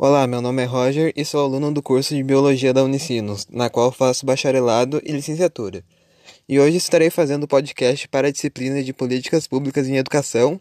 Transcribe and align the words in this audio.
Olá, 0.00 0.28
meu 0.28 0.40
nome 0.40 0.62
é 0.62 0.64
Roger 0.64 1.12
e 1.16 1.24
sou 1.24 1.44
aluno 1.44 1.72
do 1.72 1.82
curso 1.82 2.14
de 2.14 2.22
Biologia 2.22 2.72
da 2.72 2.84
Unicinos, 2.84 3.48
na 3.50 3.68
qual 3.68 3.90
faço 3.90 4.24
bacharelado 4.24 5.02
e 5.04 5.10
licenciatura. 5.10 5.82
E 6.48 6.60
hoje 6.60 6.76
estarei 6.76 7.10
fazendo 7.10 7.48
podcast 7.48 8.06
para 8.06 8.28
a 8.28 8.30
disciplina 8.30 8.80
de 8.80 8.92
Políticas 8.92 9.48
Públicas 9.48 9.88
em 9.88 9.96
Educação, 9.96 10.60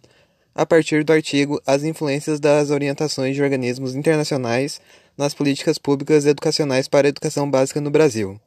a 0.55 0.65
partir 0.65 1.03
do 1.03 1.13
artigo 1.13 1.61
As 1.67 1.83
influências 1.83 2.39
das 2.39 2.71
orientações 2.71 3.35
de 3.35 3.43
organismos 3.43 3.93
internacionais 3.93 4.81
nas 5.15 5.35
políticas 5.35 5.77
públicas 5.77 6.25
educacionais 6.25 6.87
para 6.87 7.07
a 7.07 7.09
educação 7.09 7.47
básica 7.47 7.79
no 7.79 7.91
Brasil. 7.91 8.41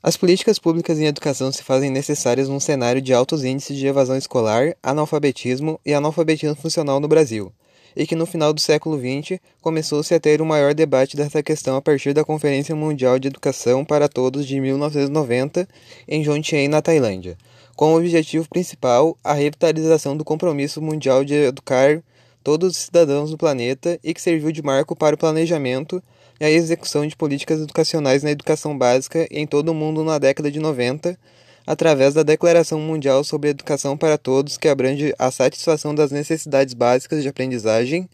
As 0.00 0.16
políticas 0.16 0.56
públicas 0.56 1.00
em 1.00 1.06
educação 1.06 1.50
se 1.50 1.64
fazem 1.64 1.90
necessárias 1.90 2.48
num 2.48 2.60
cenário 2.60 3.02
de 3.02 3.12
altos 3.12 3.42
índices 3.42 3.76
de 3.76 3.88
evasão 3.88 4.16
escolar, 4.16 4.76
analfabetismo 4.80 5.80
e 5.84 5.92
analfabetismo 5.92 6.54
funcional 6.54 7.00
no 7.00 7.08
Brasil, 7.08 7.52
e 7.96 8.06
que 8.06 8.14
no 8.14 8.26
final 8.26 8.52
do 8.52 8.60
século 8.60 8.98
XX 8.98 9.40
começou-se 9.62 10.14
a 10.14 10.20
ter 10.20 10.42
um 10.42 10.44
maior 10.44 10.74
debate 10.74 11.16
dessa 11.16 11.42
questão 11.42 11.76
a 11.76 11.82
partir 11.82 12.12
da 12.12 12.24
Conferência 12.24 12.76
Mundial 12.76 13.18
de 13.18 13.28
Educação 13.28 13.84
para 13.84 14.08
Todos 14.08 14.46
de 14.46 14.60
1990 14.60 15.66
em 16.06 16.22
Jomtien, 16.22 16.68
na 16.68 16.82
Tailândia, 16.82 17.38
com 17.74 17.94
o 17.94 17.96
objetivo 17.96 18.48
principal 18.48 19.16
a 19.24 19.32
revitalização 19.32 20.16
do 20.16 20.24
compromisso 20.24 20.82
mundial 20.82 21.24
de 21.24 21.34
educar 21.34 22.02
todos 22.44 22.72
os 22.72 22.76
cidadãos 22.76 23.30
do 23.30 23.38
planeta 23.38 23.98
e 24.04 24.14
que 24.14 24.20
serviu 24.22 24.52
de 24.52 24.62
marco 24.62 24.94
para 24.94 25.14
o 25.14 25.18
planejamento 25.18 26.02
e 26.38 26.44
a 26.44 26.50
execução 26.50 27.06
de 27.06 27.16
políticas 27.16 27.60
educacionais 27.60 28.22
na 28.22 28.30
educação 28.30 28.76
básica 28.76 29.26
em 29.30 29.46
todo 29.46 29.70
o 29.70 29.74
mundo 29.74 30.04
na 30.04 30.18
década 30.18 30.50
de 30.50 30.60
90, 30.60 31.18
através 31.66 32.14
da 32.14 32.22
Declaração 32.22 32.80
Mundial 32.80 33.24
sobre 33.24 33.50
Educação 33.50 33.96
para 33.96 34.16
Todos, 34.16 34.56
que 34.56 34.68
abrange 34.68 35.12
a 35.18 35.30
satisfação 35.30 35.94
das 35.94 36.12
necessidades 36.12 36.72
básicas 36.72 37.22
de 37.22 37.28
aprendizagem, 37.28 38.08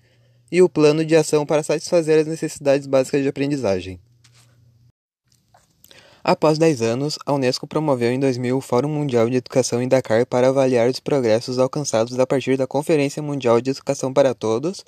e 0.51 0.62
o 0.62 0.69
Plano 0.69 1.05
de 1.05 1.16
Ação 1.16 1.47
para 1.47 1.62
satisfazer 1.62 2.19
as 2.19 2.27
necessidades 2.27 2.87
básicas 2.87 3.23
de 3.23 3.28
aprendizagem. 3.28 4.01
Após 6.25 6.56
10 6.56 6.83
anos, 6.83 7.19
a 7.27 7.33
Unesco 7.33 7.67
promoveu 7.67 8.12
em 8.12 8.20
2000 8.20 8.56
o 8.56 8.61
Fórum 8.61 8.89
Mundial 8.89 9.28
de 9.28 9.39
Educação 9.39 9.83
em 9.83 9.89
Dakar 9.89 10.25
para 10.25 10.51
avaliar 10.51 10.89
os 10.89 11.01
progressos 11.01 11.59
alcançados 11.59 12.17
a 12.17 12.25
partir 12.25 12.56
da 12.56 12.65
Conferência 12.65 13.20
Mundial 13.20 13.61
de 13.61 13.70
Educação 13.70 14.12
para 14.12 14.33
Todos 14.33 14.84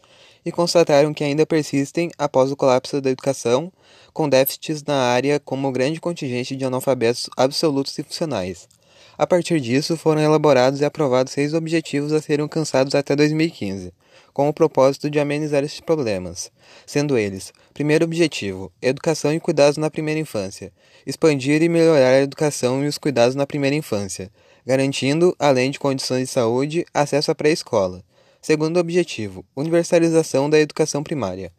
e 0.46 0.52
constataram 0.52 1.12
que 1.12 1.24
ainda 1.24 1.44
persistem, 1.44 2.12
após 2.16 2.52
o 2.52 2.56
colapso 2.56 3.00
da 3.00 3.10
educação, 3.10 3.72
com 4.12 4.28
déficits 4.28 4.84
na 4.84 4.94
área 4.94 5.40
como 5.40 5.72
grande 5.72 6.00
contingente 6.00 6.54
de 6.54 6.64
analfabetos 6.64 7.28
absolutos 7.36 7.98
e 7.98 8.04
funcionais. 8.04 8.68
A 9.16 9.26
partir 9.26 9.60
disso, 9.60 9.96
foram 9.96 10.20
elaborados 10.20 10.80
e 10.80 10.84
aprovados 10.84 11.32
seis 11.32 11.54
objetivos 11.54 12.12
a 12.12 12.20
serem 12.20 12.42
alcançados 12.42 12.94
até 12.94 13.14
2015 13.14 13.92
com 14.34 14.48
o 14.48 14.52
propósito 14.52 15.08
de 15.08 15.20
amenizar 15.20 15.62
esses 15.62 15.80
problemas, 15.80 16.50
sendo 16.84 17.16
eles: 17.16 17.52
primeiro 17.72 18.04
objetivo, 18.04 18.70
educação 18.82 19.32
e 19.32 19.40
cuidados 19.40 19.78
na 19.78 19.88
primeira 19.88 20.20
infância, 20.20 20.72
expandir 21.06 21.62
e 21.62 21.68
melhorar 21.68 22.10
a 22.10 22.20
educação 22.20 22.84
e 22.84 22.88
os 22.88 22.98
cuidados 22.98 23.36
na 23.36 23.46
primeira 23.46 23.76
infância, 23.76 24.30
garantindo, 24.66 25.34
além 25.38 25.70
de 25.70 25.78
condições 25.78 26.22
de 26.22 26.34
saúde, 26.34 26.84
acesso 26.92 27.30
à 27.30 27.34
pré-escola. 27.34 28.02
Segundo 28.42 28.78
objetivo, 28.78 29.44
universalização 29.56 30.50
da 30.50 30.58
educação 30.58 31.02
primária. 31.02 31.50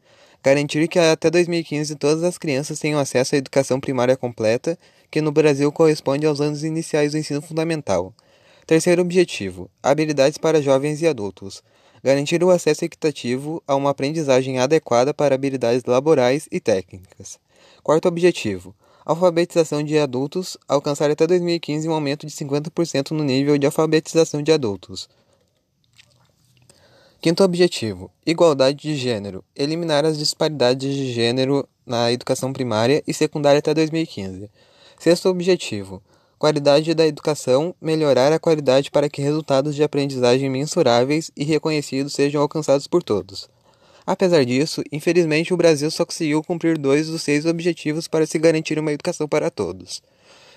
Garantir 0.46 0.88
que 0.88 1.00
até 1.00 1.32
2015 1.32 1.96
todas 1.96 2.24
as 2.24 2.38
crianças 2.38 2.78
tenham 2.78 3.00
acesso 3.00 3.34
à 3.34 3.38
educação 3.40 3.80
primária 3.80 4.16
completa, 4.16 4.78
que 5.10 5.20
no 5.20 5.32
Brasil 5.32 5.72
corresponde 5.72 6.24
aos 6.24 6.40
anos 6.40 6.64
iniciais 6.64 7.14
do 7.14 7.18
ensino 7.18 7.42
fundamental. 7.42 8.14
Terceiro 8.68 9.02
objetivo: 9.02 9.72
habilidades 9.82 10.38
para 10.38 10.62
jovens 10.62 11.02
e 11.02 11.08
adultos 11.08 11.64
garantir 12.04 12.44
o 12.44 12.52
acesso 12.52 12.86
equitativo 12.86 13.64
a 13.68 13.76
uma 13.76 13.90
aprendizagem 13.90 14.60
adequada 14.60 15.16
para 15.16 15.34
habilidades 15.34 15.84
laborais 15.84 16.48
e 16.52 16.60
técnicas. 16.60 17.40
Quarto 17.82 18.08
objetivo: 18.08 18.76
alfabetização 19.04 19.82
de 19.82 19.98
adultos, 19.98 20.56
alcançar 20.68 21.10
até 21.10 21.26
2015 21.26 21.90
um 21.90 21.94
aumento 21.94 22.28
de 22.28 22.32
50% 22.32 23.10
no 23.10 23.24
nível 23.24 23.58
de 23.58 23.66
alfabetização 23.66 24.44
de 24.44 24.52
adultos. 24.52 25.10
Quinto 27.26 27.44
objetivo: 27.44 28.12
igualdade 28.24 28.78
de 28.78 28.96
gênero, 28.96 29.44
eliminar 29.56 30.06
as 30.06 30.16
disparidades 30.16 30.94
de 30.94 31.12
gênero 31.12 31.68
na 31.84 32.12
educação 32.12 32.54
primária 32.54 33.02
e 33.08 33.16
secundária 33.16 33.58
até 33.58 33.74
2015. 33.74 34.48
Sexto 35.00 35.30
objetivo: 35.30 36.04
Qualidade 36.38 36.94
da 36.94 37.08
educação, 37.08 37.74
melhorar 37.82 38.32
a 38.32 38.38
qualidade 38.38 38.92
para 38.92 39.10
que 39.10 39.24
resultados 39.24 39.74
de 39.74 39.82
aprendizagem 39.82 40.52
mensuráveis 40.52 41.32
e 41.36 41.44
reconhecidos 41.44 42.14
sejam 42.14 42.44
alcançados 42.44 42.86
por 42.86 43.02
todos. 43.02 43.50
Apesar 44.06 44.46
disso, 44.46 44.84
infelizmente 44.92 45.52
o 45.52 45.58
Brasil 45.58 45.90
só 45.90 46.06
conseguiu 46.06 46.44
cumprir 46.44 46.78
dois 46.78 47.08
dos 47.08 47.24
seis 47.24 47.48
objetivos 47.48 48.08
para 48.08 48.28
se 48.28 48.38
garantir 48.38 48.78
uma 48.78 48.92
educação 48.92 49.28
para 49.28 49.50
todos, 49.50 50.00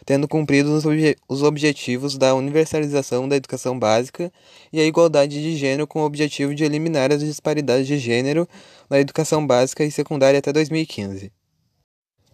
tendo 0.08 0.26
cumprido 0.26 0.74
os, 0.74 0.86
obje 0.86 1.18
os 1.28 1.42
objetivos 1.42 2.16
da 2.16 2.34
universalização 2.34 3.28
da 3.28 3.36
educação 3.36 3.78
básica 3.78 4.32
e 4.72 4.80
a 4.80 4.84
igualdade 4.86 5.42
de 5.42 5.54
gênero 5.54 5.86
com 5.86 6.00
o 6.00 6.06
objetivo 6.06 6.54
de 6.54 6.64
eliminar 6.64 7.12
as 7.12 7.20
disparidades 7.20 7.86
de 7.86 7.98
gênero 7.98 8.48
na 8.88 8.98
educação 8.98 9.46
básica 9.46 9.84
e 9.84 9.90
secundária 9.90 10.38
até 10.38 10.50
2015. 10.50 11.30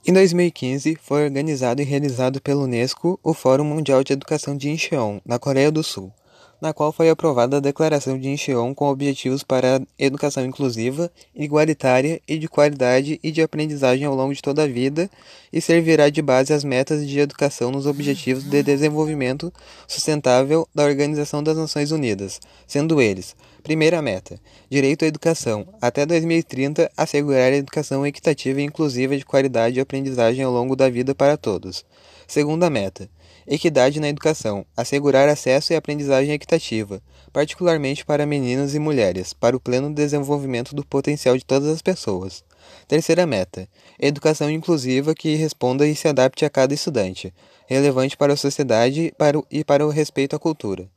Em 0.07 0.13
2015, 0.13 0.97
foi 1.03 1.25
organizado 1.25 1.83
e 1.83 1.85
realizado 1.85 2.41
pela 2.41 2.63
Unesco 2.63 3.19
o 3.25 3.35
Fórum 3.35 3.65
Mundial 3.65 4.05
de 4.05 4.13
Educação 4.13 4.57
de 4.57 4.71
Incheon, 4.71 5.19
na 5.27 5.41
Coreia 5.41 5.73
do 5.73 5.83
Sul, 5.83 6.13
na 6.61 6.73
qual 6.73 6.93
foi 6.93 7.09
aprovada 7.09 7.57
a 7.57 7.61
Declaração 7.61 8.19
de 8.19 8.29
Incheon 8.29 8.75
com 8.75 8.89
objetivos 8.89 9.43
para 9.43 9.77
a 9.77 9.81
educação 9.99 10.45
inclusiva, 10.45 11.11
igualitária 11.35 12.21
e 12.27 12.39
de 12.39 12.49
qualidade 12.49 13.19
e 13.23 13.31
de 13.31 13.43
aprendizagem 13.43 14.07
ao 14.07 14.15
longo 14.15 14.35
de 14.35 14.43
toda 14.43 14.63
a 14.63 14.67
vida 14.67 15.11
e 15.53 15.61
servirá 15.61 16.09
de 16.09 16.23
base 16.23 16.53
às 16.53 16.65
metas 16.65 17.07
de 17.07 17.19
educação 17.19 17.71
nos 17.71 17.87
Objetivos 17.87 18.45
de 18.45 18.63
Desenvolvimento 18.63 19.53
Sustentável 19.87 20.69
da 20.75 20.85
Organização 20.85 21.43
das 21.43 21.57
Nações 21.57 21.91
Unidas, 21.91 22.41
sendo 22.67 23.01
eles 23.01 23.37
Primeira 23.65 24.03
meta: 24.03 24.39
direito 24.71 25.07
à 25.07 25.09
educação. 25.09 25.67
Até 25.81 26.05
2030, 26.05 26.93
assegurar 26.95 27.51
a 27.51 27.57
educação 27.57 28.07
equitativa 28.07 28.61
e 28.61 28.65
inclusiva 28.65 29.17
de 29.17 29.25
qualidade 29.25 29.79
e 29.79 29.81
aprendizagem 29.81 30.45
ao 30.45 30.53
longo 30.53 30.77
da 30.77 30.91
vida 30.91 31.15
para 31.15 31.39
todos. 31.39 31.83
Segunda 32.29 32.69
meta: 32.69 33.09
equidade 33.47 34.01
na 34.01 34.09
educação. 34.09 34.65
Assegurar 34.77 35.29
acesso 35.29 35.73
e 35.73 35.77
aprendizagem 35.77 36.33
equitativa, 36.33 37.03
particularmente 37.33 38.05
para 38.05 38.27
meninas 38.27 38.75
e 38.75 38.79
mulheres, 38.79 39.33
para 39.33 39.57
o 39.57 39.61
pleno 39.61 39.93
desenvolvimento 39.93 40.75
do 40.75 40.85
potencial 40.85 41.37
de 41.37 41.45
todas 41.45 41.69
as 41.69 41.83
pessoas. 41.83 42.45
Terceira 42.89 43.27
meta: 43.27 43.69
educação 43.99 44.51
inclusiva 44.51 45.15
que 45.15 45.35
responda 45.35 45.87
e 45.87 45.95
se 45.95 46.09
adapte 46.09 46.45
a 46.45 46.51
cada 46.51 46.75
estudante, 46.75 47.33
relevante 47.67 48.17
para 48.17 48.33
a 48.33 48.37
sociedade 48.37 49.13
e 49.51 49.65
para 49.65 49.87
o 49.87 49.91
respeito 49.91 50.37
à 50.37 50.39
cultura. 50.39 50.89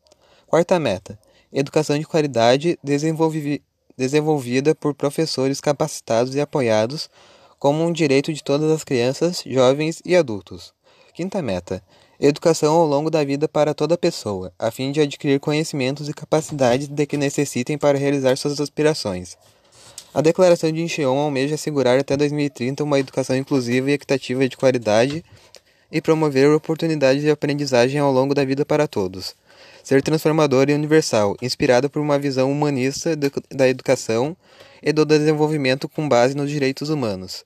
Quarta 0.46 0.80
meta: 0.80 1.20
educação 1.52 1.98
de 1.98 2.06
qualidade 2.06 2.78
desenvolvida 3.98 4.76
por 4.76 4.94
professores 4.94 5.60
capacitados 5.60 6.36
e 6.36 6.42
apoiados 6.42 7.10
como 7.60 7.84
um 7.84 7.92
direito 7.92 8.32
de 8.32 8.44
todas 8.44 8.72
as 8.72 8.84
crianças, 8.84 9.44
jovens 9.46 10.02
e 10.06 10.16
adultos. 10.16 10.74
Quinta 11.14 11.42
meta: 11.42 11.84
educação 12.20 12.76
ao 12.76 12.86
longo 12.86 13.10
da 13.10 13.24
vida 13.24 13.48
para 13.48 13.74
toda 13.74 13.98
pessoa, 13.98 14.52
a 14.58 14.72
fim 14.72 14.92
de 14.92 15.02
adquirir 15.02 15.40
conhecimentos 15.40 16.10
e 16.10 16.14
capacidades 16.14 16.88
de 16.88 17.06
que 17.06 17.18
necessitem 17.18 17.78
para 17.78 17.98
realizar 17.98 18.38
suas 18.38 18.60
aspirações. 18.60 19.38
A 20.14 20.22
Declaração 20.22 20.72
de 20.72 20.82
Incheon 20.82 21.18
almeja 21.18 21.56
assegurar 21.56 22.00
até 22.00 22.18
2030 22.18 22.84
uma 22.84 23.00
educação 23.00 23.36
inclusiva 23.36 23.92
e 23.92 23.94
equitativa 23.94 24.48
de 24.48 24.58
qualidade 24.58 25.24
e 25.92 26.02
promover 26.02 26.50
oportunidades 26.50 27.22
de 27.22 27.30
aprendizagem 27.30 28.00
ao 28.00 28.12
longo 28.12 28.34
da 28.34 28.44
vida 28.44 28.66
para 28.66 28.88
todos 28.88 29.36
ser 29.88 30.02
transformadora 30.04 30.70
e 30.70 30.76
universal, 30.76 31.38
inspirada 31.42 31.88
por 31.88 32.02
uma 32.02 32.20
visão 32.20 32.52
humanista 32.52 33.16
da 33.16 33.70
educação 33.70 34.36
e 34.84 34.92
do 34.92 35.06
desenvolvimento 35.06 35.88
com 35.88 36.10
base 36.10 36.36
nos 36.36 36.50
direitos 36.50 36.90
humanos. 36.90 37.46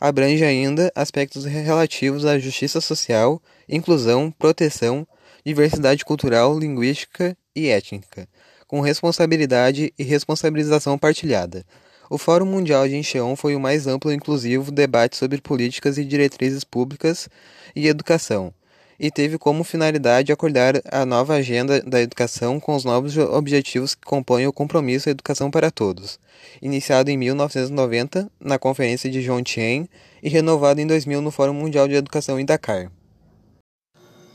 Abrange 0.00 0.44
ainda 0.44 0.92
aspectos 0.94 1.44
relativos 1.44 2.24
à 2.24 2.38
justiça 2.38 2.80
social, 2.80 3.42
inclusão, 3.68 4.30
proteção, 4.30 5.04
diversidade 5.44 6.04
cultural, 6.04 6.56
linguística 6.56 7.36
e 7.54 7.66
étnica, 7.68 8.28
com 8.68 8.80
responsabilidade 8.80 9.92
e 9.98 10.04
responsabilização 10.04 10.96
partilhada. 10.96 11.64
O 12.08 12.16
Fórum 12.16 12.46
Mundial 12.46 12.86
de 12.86 12.96
Incheon 12.96 13.34
foi 13.34 13.56
o 13.56 13.60
mais 13.60 13.88
amplo 13.88 14.12
e 14.12 14.14
inclusivo 14.14 14.70
debate 14.70 15.16
sobre 15.16 15.40
políticas 15.40 15.98
e 15.98 16.04
diretrizes 16.04 16.62
públicas 16.62 17.28
e 17.74 17.88
educação, 17.88 18.54
e 18.98 19.10
teve 19.10 19.38
como 19.38 19.62
finalidade 19.62 20.32
acordar 20.32 20.82
a 20.90 21.06
nova 21.06 21.34
agenda 21.34 21.80
da 21.82 22.00
educação 22.00 22.58
com 22.58 22.74
os 22.74 22.84
novos 22.84 23.16
objetivos 23.16 23.94
que 23.94 24.04
compõem 24.04 24.46
o 24.46 24.52
compromisso 24.52 25.08
Educação 25.08 25.50
para 25.50 25.70
Todos, 25.70 26.18
iniciado 26.60 27.10
em 27.10 27.16
1990 27.16 28.30
na 28.40 28.58
Conferência 28.58 29.08
de 29.10 29.22
Jomtien 29.22 29.88
e 30.22 30.28
renovado 30.28 30.80
em 30.80 30.86
2000 30.86 31.20
no 31.20 31.30
Fórum 31.30 31.54
Mundial 31.54 31.86
de 31.86 31.94
Educação 31.94 32.40
em 32.40 32.44
Dakar. 32.44 32.90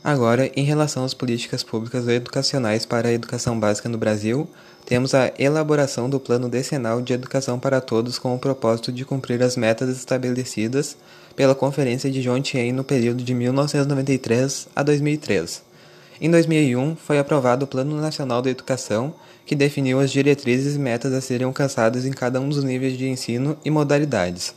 Agora, 0.04 0.52
em 0.54 0.66
relação 0.66 1.06
às 1.06 1.14
políticas 1.14 1.64
públicas 1.64 2.06
educacionais 2.10 2.86
para 2.86 3.08
a 3.08 3.14
educação 3.14 3.58
básica 3.58 3.88
no 3.88 3.98
Brasil, 3.98 4.50
temos 4.86 5.14
a 5.14 5.32
elaboração 5.40 6.10
do 6.10 6.20
Plano 6.20 6.50
Decenal 6.50 7.02
de 7.02 7.14
Educação 7.14 7.58
para 7.58 7.80
Todos 7.80 8.20
com 8.20 8.36
o 8.36 8.40
propósito 8.40 8.92
de 8.92 9.06
cumprir 9.06 9.42
as 9.42 9.56
metas 9.56 9.88
estabelecidas 9.96 10.98
pela 11.38 11.56
Conferência 11.56 12.12
de 12.12 12.22
Jointien 12.22 12.74
no 12.74 12.84
período 12.84 13.24
de 13.24 13.34
1993 13.34 14.68
a 14.76 14.84
2003. 14.84 15.64
Em 16.20 16.30
2001, 16.30 16.98
foi 16.98 17.18
aprovado 17.18 17.64
o 17.64 17.68
Plano 17.68 17.96
Nacional 18.02 18.42
da 18.42 18.50
Educação, 18.50 19.14
que 19.46 19.56
definiu 19.56 20.02
as 20.02 20.12
diretrizes 20.12 20.76
e 20.76 20.80
metas 20.80 21.14
a 21.14 21.22
serem 21.22 21.48
alcançadas 21.48 22.06
em 22.06 22.12
cada 22.12 22.42
um 22.42 22.50
dos 22.50 22.64
níveis 22.64 22.98
de 22.98 23.08
ensino 23.08 23.58
e 23.64 23.70
modalidades, 23.70 24.54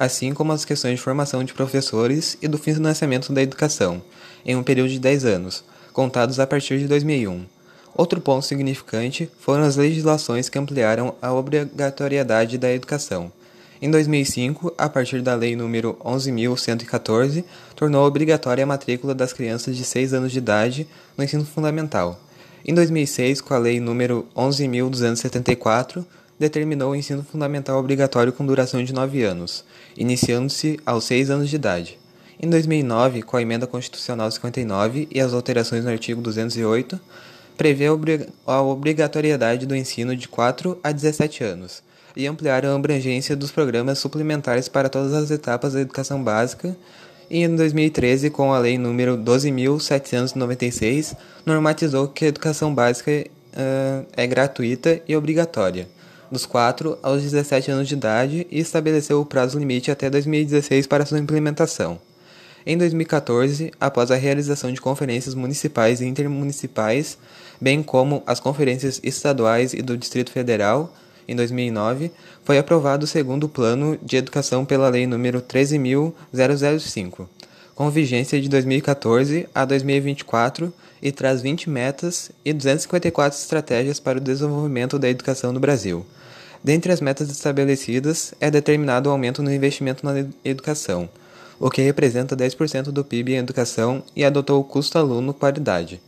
assim 0.00 0.32
como 0.32 0.50
as 0.50 0.64
questões 0.64 0.94
de 0.94 1.02
formação 1.02 1.44
de 1.44 1.52
professores 1.52 2.38
e 2.40 2.48
do 2.48 2.56
financiamento 2.56 3.34
da 3.34 3.42
educação, 3.42 4.02
em 4.46 4.56
um 4.56 4.62
período 4.62 4.88
de 4.88 4.98
10 4.98 5.26
anos, 5.26 5.62
contados 5.92 6.40
a 6.40 6.46
partir 6.46 6.78
de 6.78 6.88
2001. 6.88 7.44
Outro 7.94 8.18
ponto 8.18 8.46
significante 8.46 9.30
foram 9.38 9.62
as 9.62 9.76
legislações 9.76 10.48
que 10.48 10.58
ampliaram 10.58 11.14
a 11.20 11.30
obrigatoriedade 11.34 12.56
da 12.56 12.72
educação. 12.72 13.30
Em 13.82 13.90
2005, 13.90 14.72
a 14.78 14.88
partir 14.88 15.20
da 15.20 15.34
Lei 15.34 15.54
nº 15.54 15.94
11.114, 15.98 17.44
tornou 17.76 18.06
obrigatória 18.06 18.64
a 18.64 18.66
matrícula 18.66 19.14
das 19.14 19.34
crianças 19.34 19.76
de 19.76 19.84
6 19.84 20.14
anos 20.14 20.32
de 20.32 20.38
idade 20.38 20.88
no 21.14 21.24
ensino 21.24 21.44
fundamental. 21.44 22.18
Em 22.64 22.72
2006, 22.72 23.42
com 23.42 23.52
a 23.52 23.58
Lei 23.58 23.78
nº 23.78 24.24
11.274, 24.34 26.06
determinou 26.40 26.92
o 26.92 26.96
ensino 26.96 27.22
fundamental 27.22 27.78
obrigatório 27.78 28.32
com 28.32 28.46
duração 28.46 28.82
de 28.82 28.94
9 28.94 29.22
anos, 29.22 29.62
iniciando-se 29.96 30.80
aos 30.86 31.04
6 31.04 31.30
anos 31.30 31.50
de 31.50 31.56
idade. 31.56 31.98
Em 32.42 32.48
2009, 32.48 33.20
com 33.20 33.36
a 33.36 33.42
Emenda 33.42 33.66
Constitucional 33.66 34.30
59 34.30 35.06
e 35.10 35.20
as 35.20 35.34
alterações 35.34 35.84
no 35.84 35.90
artigo 35.90 36.22
208, 36.22 36.98
prevê 37.58 37.84
a 38.46 38.62
obrigatoriedade 38.62 39.66
do 39.66 39.76
ensino 39.76 40.16
de 40.16 40.26
4 40.26 40.78
a 40.82 40.90
17 40.90 41.44
anos 41.44 41.82
e 42.16 42.26
ampliar 42.26 42.64
a 42.64 42.74
abrangência 42.74 43.36
dos 43.36 43.50
programas 43.50 43.98
suplementares 43.98 44.66
para 44.66 44.88
todas 44.88 45.12
as 45.12 45.30
etapas 45.30 45.74
da 45.74 45.82
educação 45.82 46.24
básica 46.24 46.74
e 47.30 47.44
em 47.44 47.54
2013, 47.54 48.30
com 48.30 48.52
a 48.52 48.58
Lei 48.58 48.76
nº 48.76 49.22
12.796, 49.22 51.14
normatizou 51.46 52.08
que 52.08 52.24
a 52.24 52.28
educação 52.28 52.74
básica 52.74 53.12
uh, 53.12 54.06
é 54.16 54.26
gratuita 54.26 55.00
e 55.06 55.14
obrigatória, 55.14 55.86
dos 56.30 56.46
4 56.46 56.98
aos 57.02 57.22
17 57.22 57.70
anos 57.70 57.88
de 57.88 57.94
idade, 57.94 58.46
e 58.50 58.60
estabeleceu 58.60 59.20
o 59.20 59.26
prazo 59.26 59.58
limite 59.58 59.90
até 59.90 60.08
2016 60.08 60.86
para 60.86 61.04
sua 61.04 61.18
implementação. 61.18 61.98
Em 62.64 62.76
2014, 62.76 63.72
após 63.80 64.10
a 64.10 64.16
realização 64.16 64.70
de 64.70 64.80
conferências 64.80 65.34
municipais 65.34 66.00
e 66.00 66.06
intermunicipais, 66.06 67.16
bem 67.60 67.82
como 67.82 68.22
as 68.26 68.38
conferências 68.38 69.00
estaduais 69.02 69.72
e 69.72 69.80
do 69.80 69.96
Distrito 69.96 70.30
Federal, 70.30 70.94
em 71.26 71.34
2009, 71.34 72.10
foi 72.44 72.58
aprovado 72.58 73.04
o 73.04 73.08
segundo 73.08 73.48
Plano 73.48 73.98
de 74.02 74.16
Educação 74.16 74.64
pela 74.64 74.88
Lei 74.88 75.06
nº 75.06 75.40
13.005, 75.40 77.26
com 77.80 77.88
vigência 77.88 78.38
de 78.38 78.46
2014 78.46 79.48
a 79.54 79.64
2024 79.64 80.70
e 81.00 81.10
traz 81.10 81.40
20 81.40 81.70
metas 81.70 82.30
e 82.44 82.52
254 82.52 83.38
estratégias 83.38 83.98
para 83.98 84.18
o 84.18 84.20
desenvolvimento 84.20 84.98
da 84.98 85.08
educação 85.08 85.50
no 85.50 85.58
Brasil. 85.58 86.04
Dentre 86.62 86.92
as 86.92 87.00
metas 87.00 87.30
estabelecidas, 87.30 88.34
é 88.38 88.50
determinado 88.50 89.08
o 89.08 89.12
aumento 89.12 89.42
no 89.42 89.50
investimento 89.50 90.04
na 90.04 90.26
educação, 90.44 91.08
o 91.58 91.70
que 91.70 91.80
representa 91.80 92.36
10% 92.36 92.90
do 92.90 93.02
PIB 93.02 93.32
em 93.32 93.38
educação 93.38 94.02
e 94.14 94.26
adotou 94.26 94.60
o 94.60 94.64
custo 94.64 94.98
aluno 94.98 95.32
qualidade. 95.32 96.02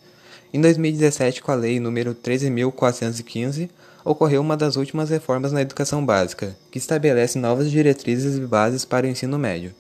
Em 0.53 0.61
2017, 0.61 1.41
com 1.41 1.53
a 1.53 1.55
Lei 1.55 1.79
nº 1.79 2.15
13.415, 2.15 3.71
ocorreu 4.05 4.43
uma 4.43 4.59
das 4.59 4.77
últimas 4.77 5.09
reformas 5.09 5.53
na 5.53 5.63
educação 5.63 6.05
básica, 6.05 6.55
que 6.71 6.77
estabelece 6.77 7.39
novas 7.39 7.71
diretrizes 7.71 8.37
e 8.37 8.41
bases 8.41 8.85
para 8.85 9.07
o 9.07 9.09
ensino 9.09 9.39
médio, 9.39 9.73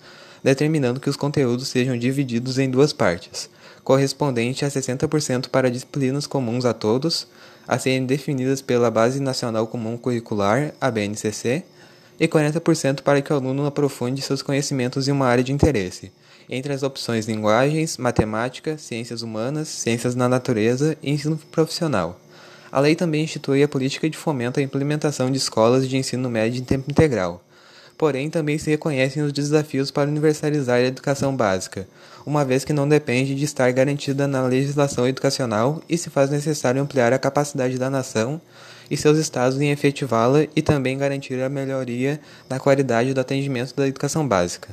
determinando 0.43 1.01
que 1.01 1.11
os 1.11 1.17
conteúdos 1.17 1.69
sejam 1.69 1.97
divididos 1.97 2.59
em 2.59 2.71
duas 2.71 2.93
partes, 2.93 3.49
correspondente 3.85 4.65
a 4.65 4.69
60% 4.69 5.49
para 5.49 5.71
disciplinas 5.71 6.27
comuns 6.27 6.65
a 6.65 6.73
todos, 6.73 7.27
a 7.67 7.79
serem 7.79 8.07
definidas 8.07 8.61
pela 8.61 8.91
Base 8.91 9.21
Nacional 9.21 9.67
Comum 9.67 9.97
Curricular, 9.97 10.75
a 10.81 10.91
BNCC, 10.91 11.65
e 12.19 12.29
40% 12.29 13.03
para 13.03 13.21
que 13.21 13.33
o 13.33 13.37
aluno 13.37 13.67
aprofunde 13.67 14.23
seus 14.23 14.43
conhecimentos 14.43 15.09
em 15.09 15.13
uma 15.13 15.27
área 15.27 15.43
de 15.43 15.53
interesse, 15.53 16.13
entre 16.49 16.73
as 16.73 16.83
opções 16.83 17.27
linguagens, 17.27 17.97
matemática, 17.97 18.77
ciências 18.79 19.23
humanas, 19.23 19.69
ciências 19.69 20.15
da 20.15 20.29
natureza 20.29 20.97
e 21.03 21.11
ensino 21.11 21.37
profissional. 21.51 22.21
A 22.71 22.81
lei 22.81 22.95
também 22.95 23.25
institui 23.25 23.63
a 23.63 23.69
política 23.69 24.09
de 24.09 24.17
fomento 24.17 24.61
à 24.61 24.63
implementação 24.63 25.31
de 25.31 25.37
escolas 25.37 25.89
de 25.89 25.97
ensino 25.97 26.31
médio 26.31 26.61
em 26.61 26.65
tempo 26.65 26.91
integral. 26.91 27.45
Porém, 28.03 28.29
também 28.29 28.59
se 28.59 28.69
reconhecem 28.69 29.23
os 29.23 29.33
desafios 29.33 29.93
para 29.93 30.11
universalizar 30.11 30.79
a 30.79 30.83
educação 30.83 31.37
básica, 31.37 31.87
uma 32.27 32.45
vez 32.45 32.65
que 32.65 32.73
não 32.73 32.89
depende 32.89 33.33
de 33.33 33.45
estar 33.45 33.71
garantida 33.71 34.27
na 34.27 34.43
legislação 34.43 35.07
educacional 35.07 35.81
e 35.89 35.97
se 35.97 36.11
faz 36.11 36.29
necessário 36.29 36.83
ampliar 36.83 37.13
a 37.13 37.19
capacidade 37.21 37.79
da 37.79 37.89
nação 37.89 38.41
e 38.91 38.97
seus 38.97 39.19
estados 39.19 39.61
em 39.61 39.71
efetivá-la 39.71 40.49
e 40.57 40.61
também 40.61 40.99
garantir 40.99 41.41
a 41.41 41.49
melhoria 41.49 42.21
da 42.49 42.59
qualidade 42.59 43.15
do 43.15 43.21
atendimento 43.21 43.73
da 43.77 43.87
educação 43.87 44.27
básica. 44.27 44.71